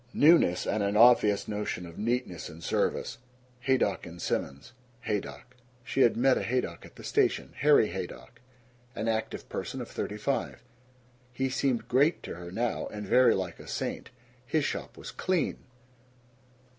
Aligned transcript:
Newness 0.15 0.65
and 0.65 0.81
an 0.81 0.97
obvious 0.97 1.47
notion 1.47 1.85
of 1.85 1.99
neatness 1.99 2.49
and 2.49 2.63
service. 2.63 3.19
Haydock 3.59 4.07
& 4.13 4.17
Simons. 4.17 4.73
Haydock. 5.01 5.55
She 5.83 6.01
had 6.01 6.17
met 6.17 6.39
a 6.39 6.41
Haydock 6.41 6.83
at 6.87 6.95
the 6.95 7.03
station; 7.03 7.53
Harry 7.57 7.89
Haydock; 7.89 8.41
an 8.95 9.07
active 9.07 9.47
person 9.47 9.79
of 9.79 9.87
thirty 9.89 10.17
five. 10.17 10.63
He 11.31 11.49
seemed 11.51 11.87
great 11.87 12.23
to 12.23 12.33
her, 12.33 12.51
now, 12.51 12.87
and 12.87 13.05
very 13.05 13.35
like 13.35 13.59
a 13.59 13.67
saint. 13.67 14.09
His 14.43 14.65
shop 14.65 14.97
was 14.97 15.11
clean! 15.11 15.59